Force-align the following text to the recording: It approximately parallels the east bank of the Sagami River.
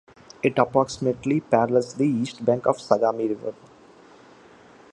It 0.41 0.57
approximately 0.57 1.41
parallels 1.41 1.93
the 1.93 2.07
east 2.07 2.43
bank 2.43 2.65
of 2.65 2.77
the 2.77 2.81
Sagami 2.81 3.29
River. 3.29 3.53